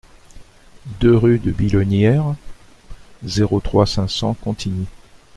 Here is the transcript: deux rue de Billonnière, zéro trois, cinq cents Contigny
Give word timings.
deux 0.99 1.15
rue 1.15 1.37
de 1.37 1.51
Billonnière, 1.51 2.33
zéro 3.23 3.59
trois, 3.59 3.85
cinq 3.85 4.07
cents 4.09 4.33
Contigny 4.33 4.87